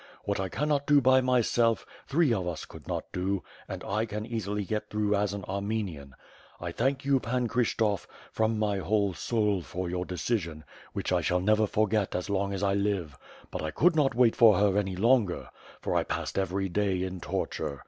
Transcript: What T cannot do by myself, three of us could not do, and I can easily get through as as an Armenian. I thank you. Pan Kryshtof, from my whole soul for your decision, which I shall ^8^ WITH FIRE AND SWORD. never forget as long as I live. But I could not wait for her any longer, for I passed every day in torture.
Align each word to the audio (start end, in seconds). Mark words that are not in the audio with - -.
What 0.25 0.39
T 0.39 0.49
cannot 0.49 0.87
do 0.87 0.99
by 0.99 1.21
myself, 1.21 1.85
three 2.07 2.33
of 2.33 2.47
us 2.47 2.65
could 2.65 2.87
not 2.87 3.05
do, 3.11 3.43
and 3.67 3.83
I 3.83 4.07
can 4.07 4.25
easily 4.25 4.65
get 4.65 4.89
through 4.89 5.13
as 5.13 5.25
as 5.25 5.33
an 5.35 5.43
Armenian. 5.47 6.15
I 6.59 6.71
thank 6.71 7.05
you. 7.05 7.19
Pan 7.19 7.47
Kryshtof, 7.47 8.07
from 8.31 8.57
my 8.57 8.79
whole 8.79 9.13
soul 9.13 9.61
for 9.61 9.91
your 9.91 10.05
decision, 10.05 10.63
which 10.93 11.11
I 11.11 11.21
shall 11.21 11.37
^8^ 11.37 11.37
WITH 11.37 11.37
FIRE 11.37 11.37
AND 11.37 11.45
SWORD. 11.45 11.45
never 11.91 12.07
forget 12.07 12.15
as 12.15 12.29
long 12.31 12.51
as 12.51 12.63
I 12.63 12.73
live. 12.73 13.15
But 13.51 13.61
I 13.61 13.69
could 13.69 13.95
not 13.95 14.15
wait 14.15 14.35
for 14.35 14.57
her 14.57 14.75
any 14.75 14.95
longer, 14.95 15.49
for 15.81 15.93
I 15.95 16.03
passed 16.03 16.39
every 16.39 16.67
day 16.67 17.03
in 17.03 17.19
torture. 17.19 17.79